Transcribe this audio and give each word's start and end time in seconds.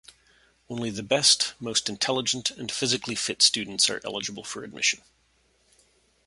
Only 0.67 0.89
the 0.89 1.03
best, 1.03 1.53
most 1.59 1.87
intelligent, 1.87 2.49
and 2.49 2.71
physically 2.71 3.13
fit 3.13 3.43
students 3.43 3.87
are 3.87 4.01
eligible 4.03 4.43
for 4.43 4.63
admission. 4.63 5.03